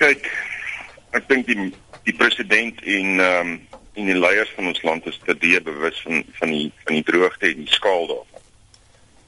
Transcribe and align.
Kyk, 0.00 0.28
ek 1.12 1.26
dink 1.28 1.44
die 1.44 1.72
die 2.06 2.14
president 2.16 2.78
en 2.88 3.18
ehm 3.20 3.48
um, 3.50 3.50
en 4.00 4.06
die 4.08 4.16
leiers 4.16 4.52
van 4.56 4.70
ons 4.70 4.78
land 4.86 5.04
is 5.10 5.18
te 5.26 5.34
die 5.42 5.58
bewus 5.60 5.98
van 6.06 6.22
van 6.38 6.54
die 6.54 6.70
van 6.86 6.96
die 6.96 7.04
droogte 7.04 7.50
en 7.50 7.58
die 7.58 7.74
skaal 7.74 8.06
daarvan. 8.08 8.46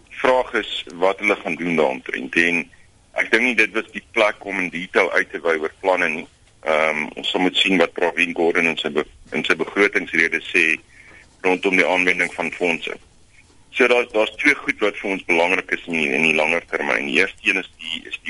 Die 0.07 0.21
vraag 0.23 0.55
is 0.63 0.71
wat 1.03 1.21
hulle 1.21 1.37
gaan 1.43 1.59
doen 1.61 1.77
daaromtrent 1.77 2.39
en 2.45 2.63
ek 3.21 3.29
dink 3.35 3.45
nie 3.45 3.59
dit 3.59 3.77
was 3.77 3.93
die 3.93 4.05
plek 4.17 4.47
om 4.49 4.63
in 4.65 4.73
detail 4.73 5.13
uit 5.13 5.29
te 5.35 5.43
wy 5.45 5.59
oor 5.61 5.77
planne 5.85 6.09
nie. 6.15 6.27
Ehm 6.65 7.03
um, 7.03 7.05
ons 7.21 7.35
sal 7.35 7.45
moet 7.45 7.61
sien 7.61 7.77
wat 7.83 7.93
Provin 7.99 8.33
Gordon 8.41 8.73
in 8.73 8.81
sy 8.81 8.95
in 9.37 9.45
sy 9.45 9.59
begrotingsrede 9.67 10.41
sê 10.49 10.67
rondom 11.45 11.77
die 11.77 11.89
aanwending 11.97 12.33
van 12.39 12.49
fondse. 12.57 12.97
So 13.77 13.93
daar's 13.93 14.09
daar's 14.17 14.33
twee 14.41 14.57
goed 14.65 14.81
wat 14.89 14.97
vir 15.05 15.19
ons 15.19 15.29
belangrik 15.29 15.77
is 15.77 15.85
in 15.85 16.01
die, 16.01 16.09
in 16.17 16.31
die 16.31 16.37
langer 16.41 16.65
termyn. 16.73 17.13
Die 17.13 17.21
eerste 17.21 17.45
een 17.45 17.61
is 17.61 17.71
die 17.77 18.07
is 18.09 18.22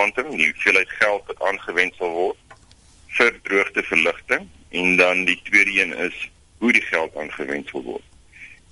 kwantum, 0.00 0.36
die 0.36 0.48
hoeveelheid 0.48 0.90
geld 0.98 1.26
wat 1.28 1.42
aangewend 1.50 1.96
sal 1.98 2.12
word 2.14 2.38
vir 3.18 3.34
droogteverligting 3.44 4.46
en 4.80 4.96
dan 4.96 5.24
die 5.28 5.40
tweede 5.48 5.74
een 5.80 5.92
is 6.06 6.16
hoe 6.62 6.72
die 6.72 6.84
geld 6.88 7.16
aangewend 7.16 7.68
sal 7.68 7.84
word. 7.84 8.06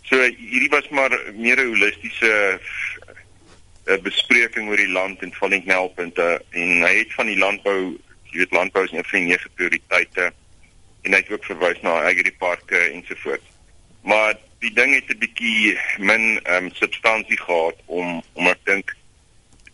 So 0.09 0.21
hierdie 0.25 0.73
was 0.73 0.89
maar 0.89 1.13
meer 1.37 1.61
'n 1.61 1.69
holistiese 1.75 2.33
'n 2.33 3.93
eh, 3.93 4.01
bespreking 4.03 4.69
oor 4.69 4.81
die 4.81 4.95
land 4.99 5.23
en 5.23 5.33
van 5.33 5.51
die 5.51 5.63
knelpunte 5.63 6.43
en 6.51 6.71
hy 6.87 6.95
het 6.99 7.13
van 7.13 7.27
die 7.27 7.39
landbou, 7.39 7.99
jy 8.31 8.39
weet 8.39 8.57
landbou 8.57 8.85
is 8.85 8.93
een 8.93 9.05
van 9.05 9.19
die 9.19 9.29
nege 9.29 9.49
prioriteite 9.55 10.33
en 11.03 11.13
hy 11.13 11.21
het 11.21 11.31
ook 11.31 11.45
verwys 11.45 11.81
na 11.83 12.01
agriparke 12.09 12.79
ensovoorts. 12.79 13.45
Maar 14.03 14.35
die 14.65 14.73
ding 14.73 14.95
het 14.95 15.09
'n 15.09 15.19
bietjie 15.19 15.77
min 15.99 16.41
ehm 16.45 16.65
um, 16.65 16.71
substansie 16.75 17.39
gehad 17.39 17.77
om 17.87 18.23
om 18.33 18.47
ek 18.47 18.65
dink 18.65 18.97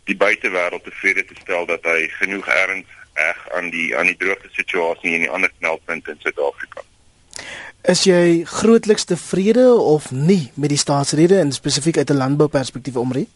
die 0.04 0.16
buitewêreld 0.16 0.84
tevrede 0.84 1.24
te 1.24 1.36
stel 1.40 1.66
dat 1.66 1.84
hy 1.88 2.08
genoeg 2.18 2.48
erns 2.48 2.90
reg 3.14 3.44
aan 3.56 3.70
die 3.70 3.96
aan 3.96 4.10
die 4.10 4.18
droogte 4.18 4.50
situasie 4.52 5.14
in 5.14 5.24
die 5.26 5.30
ander 5.30 5.52
knelpunte 5.58 6.10
in 6.10 6.20
Suid-Afrika. 6.20 6.82
Is 7.84 8.04
jy 8.08 8.44
grootliks 8.48 9.04
tevrede 9.04 9.66
of 9.74 10.10
nie 10.10 10.50
met 10.54 10.72
die 10.72 10.80
staatsrede 10.80 11.38
en 11.38 11.52
spesifiek 11.52 11.96
uit 11.96 12.10
'n 12.10 12.16
landbouperspektief 12.16 12.96
omre? 12.96 13.26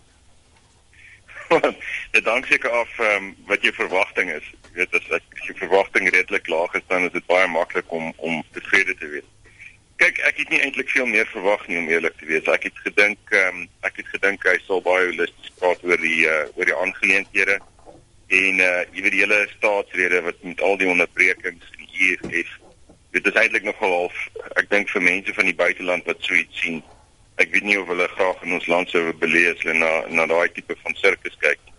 Dit 2.16 2.24
hang 2.24 2.46
seker 2.46 2.70
af 2.70 2.98
um, 2.98 3.36
wat 3.46 3.62
jou 3.62 3.72
verwagting 3.74 4.32
is. 4.32 4.44
Jy 4.68 4.80
weet 4.80 4.94
as 4.94 5.08
ek 5.20 5.24
as 5.40 5.46
jou 5.46 5.56
verwagting 5.56 6.08
redelik 6.08 6.48
laag 6.48 6.74
is 6.74 6.86
dan 6.88 7.04
is 7.04 7.12
dit 7.12 7.26
baie 7.26 7.46
maklik 7.48 7.92
om 7.92 8.12
om 8.16 8.42
tevrede 8.52 8.94
te 8.94 9.08
wees. 9.08 9.28
Kyk, 9.98 10.20
ek 10.28 10.36
het 10.38 10.52
nie 10.52 10.60
eintlik 10.62 10.92
veel 10.94 11.08
meer 11.10 11.26
verwag 11.26 11.64
nie 11.66 11.78
om 11.80 11.88
eerlik 11.90 12.14
te 12.18 12.28
wees. 12.28 12.46
Ek 12.46 12.68
het 12.68 12.76
gedink 12.84 13.32
um, 13.34 13.64
ek 13.86 13.98
het 13.98 14.12
gedink 14.14 14.46
hy 14.46 14.54
sal 14.66 14.84
baie 14.84 15.08
holisties 15.10 15.56
praat 15.58 15.82
oor 15.82 15.98
die 16.02 16.22
uh, 16.30 16.44
oor 16.54 16.70
die 16.70 16.76
aangeleenthede 16.84 17.58
en 18.28 18.60
uh 18.60 18.80
jy 18.92 19.02
weet 19.02 19.14
die 19.14 19.22
hele 19.22 19.40
staatsrede 19.56 20.20
wat 20.26 20.42
met 20.44 20.60
al 20.60 20.76
die 20.76 20.88
onderbrekings 20.92 21.70
in 21.78 21.86
die 21.86 22.10
EFF 22.12 22.50
dit 23.16 23.28
is 23.30 23.38
eintlik 23.40 23.64
nogal 23.64 23.94
half 23.94 24.18
ek 24.60 24.68
dink 24.70 24.90
vir 24.92 25.04
mense 25.06 25.34
van 25.34 25.48
die 25.48 25.56
buiteland 25.56 26.04
wat 26.10 26.20
so 26.20 26.36
iets 26.36 26.60
sien 26.60 26.82
ek 27.40 27.54
weet 27.54 27.64
nie 27.64 27.78
of 27.80 27.88
hulle 27.88 28.08
graag 28.12 28.42
in 28.44 28.52
ons 28.58 28.68
land 28.68 28.92
sou 28.92 29.06
belees 29.22 29.62
hulle 29.64 29.78
na 29.80 29.92
na 30.12 30.26
daai 30.28 30.52
tipe 30.52 30.76
van 30.82 30.98
sirkus 31.00 31.40
kyk 31.44 31.72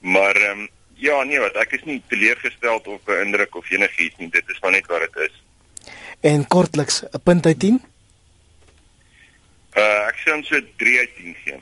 maar 0.00 0.36
ehm 0.36 0.66
um, 0.66 0.68
ja 1.00 1.22
nee 1.24 1.40
wat 1.40 1.56
ek 1.56 1.78
is 1.78 1.86
nie 1.88 2.02
teleurgesteld 2.12 2.88
of 2.92 3.00
beïndruk 3.08 3.56
of 3.56 3.70
enigiets 3.72 4.20
nie 4.20 4.28
dit 4.36 4.52
is 4.52 4.60
maar 4.60 4.76
net 4.76 4.90
wat 4.92 5.06
dit 5.06 5.30
is 5.30 5.40
en 6.20 6.46
kortliks 6.46 7.02
'n 7.02 7.20
punt 7.22 7.46
uit 7.46 7.58
10 7.58 7.80
uh 9.76 10.08
ek 10.10 10.16
sê 10.22 10.32
ons 10.34 10.48
so 10.48 10.60
3 10.76 10.98
uit 10.98 11.16
10 11.16 11.36
gee 11.44 11.60